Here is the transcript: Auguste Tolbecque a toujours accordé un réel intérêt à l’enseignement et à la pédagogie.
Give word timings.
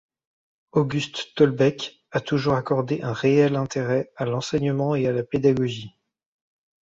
Auguste 0.71 1.35
Tolbecque 1.35 2.01
a 2.09 2.21
toujours 2.21 2.55
accordé 2.55 3.03
un 3.03 3.13
réel 3.13 3.55
intérêt 3.55 4.11
à 4.15 4.25
l’enseignement 4.25 4.95
et 4.95 5.05
à 5.05 5.11
la 5.11 5.21
pédagogie. 5.23 5.91